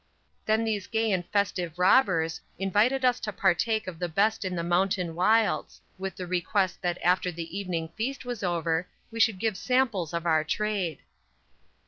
Then 0.47 0.63
these 0.63 0.87
gay 0.87 1.11
and 1.11 1.23
festive 1.27 1.77
robbers 1.77 2.41
invited 2.57 3.05
us 3.05 3.19
to 3.19 3.31
partake 3.31 3.85
of 3.85 3.99
the 3.99 4.09
best 4.09 4.43
in 4.43 4.55
the 4.55 4.63
mountain 4.63 5.13
wilds, 5.13 5.79
with 5.99 6.15
the 6.15 6.25
request 6.25 6.81
that 6.81 6.97
after 7.03 7.31
the 7.31 7.55
evening 7.55 7.89
feast 7.89 8.25
was 8.25 8.41
over 8.41 8.87
we 9.11 9.19
should 9.19 9.37
give 9.37 9.55
samples 9.55 10.11
of 10.11 10.25
our 10.25 10.43
trade. 10.43 11.01